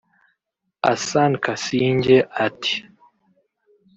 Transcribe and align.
Asan 0.91 1.31
Kasingye 1.43 2.17
ati 2.45 2.75